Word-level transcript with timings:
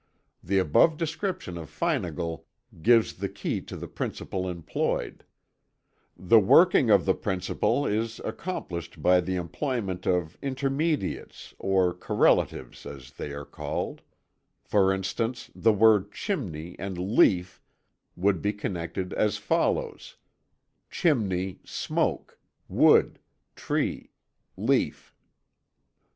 The 0.43 0.57
above 0.57 0.97
description 0.97 1.59
of 1.59 1.69
Feinagle 1.69 2.45
gives 2.81 3.13
the 3.13 3.29
key 3.29 3.61
to 3.61 3.77
the 3.77 3.87
principle 3.87 4.49
employed. 4.49 5.23
The 6.17 6.39
working 6.39 6.89
of 6.89 7.05
the 7.05 7.13
principle 7.13 7.85
is 7.85 8.19
accomplished 8.21 9.03
by 9.03 9.21
the 9.21 9.35
employment 9.35 10.07
of 10.07 10.39
"intermediates" 10.41 11.53
or 11.59 11.93
"correlatives" 11.93 12.87
as 12.87 13.11
they 13.11 13.31
are 13.31 13.45
called; 13.45 14.01
for 14.63 14.91
instance, 14.91 15.51
the 15.53 15.71
words 15.71 16.07
"chimney" 16.13 16.75
and 16.79 16.97
"leaf" 16.97 17.61
would 18.15 18.41
be 18.41 18.53
connected 18.53 19.13
as 19.13 19.37
follows: 19.37 20.17
"Chimney 20.89 21.59
smoke 21.63 22.39
wood 22.67 23.19
tree 23.55 24.09
Leaf." 24.57 25.13